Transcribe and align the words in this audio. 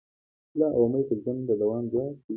هیله 0.51 0.67
او 0.75 0.81
امید 0.85 1.05
د 1.09 1.11
ژوند 1.23 1.41
د 1.49 1.51
دوام 1.61 1.83
ځواک 1.91 2.13
دی. 2.23 2.29